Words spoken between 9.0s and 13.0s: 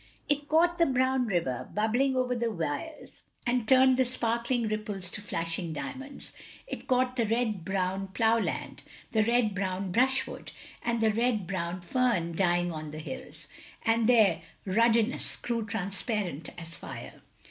the red brown brushwood, and the red brown fern dying on the